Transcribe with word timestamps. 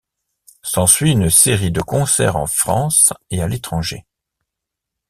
S'ensuit 0.63 1.11
une 1.11 1.29
série 1.29 1.69
de 1.71 1.79
concerts 1.83 2.35
en 2.35 2.47
France 2.47 3.13
et 3.29 3.39
à 3.43 3.47
l'étranger. 3.47 4.07